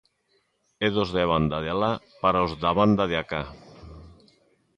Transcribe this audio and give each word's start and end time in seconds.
E 0.85 0.87
dos 0.95 1.09
da 1.15 1.25
banda 1.31 1.57
de 1.63 1.69
alá 1.75 1.93
para 2.23 2.45
os 2.45 2.51
da 2.61 2.71
banda 2.79 3.03
de 3.11 3.17
acá. 3.23 3.41